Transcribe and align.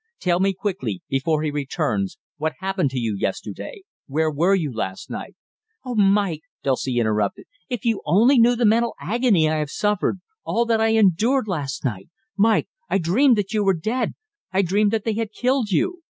Tell 0.19 0.39
me 0.39 0.53
quickly, 0.55 1.03
before 1.09 1.43
he 1.43 1.51
returns: 1.51 2.17
what 2.37 2.53
happened 2.57 2.89
to 2.89 2.97
you 2.99 3.15
yesterday? 3.15 3.83
Where 4.07 4.31
were 4.31 4.55
you 4.55 4.73
last 4.73 5.11
night?" 5.11 5.35
"Oh, 5.85 5.93
Mike!" 5.93 6.41
Dulcie 6.63 6.97
interrupted, 6.97 7.45
"if 7.69 7.85
you 7.85 8.01
only 8.03 8.39
knew 8.39 8.55
the 8.55 8.65
mental 8.65 8.95
agony 8.99 9.47
I 9.47 9.57
have 9.57 9.69
suffered, 9.69 10.19
all 10.43 10.65
that 10.65 10.81
I 10.81 10.95
endured 10.97 11.47
last 11.47 11.85
night 11.85 12.09
Mike, 12.35 12.67
I 12.89 12.97
dreamed 12.97 13.37
that 13.37 13.53
you 13.53 13.63
were 13.63 13.75
dead, 13.75 14.15
I 14.51 14.63
dreamed 14.63 14.89
that 14.89 15.03
they 15.03 15.13
had 15.13 15.31
killed 15.33 15.69
you!" 15.69 15.99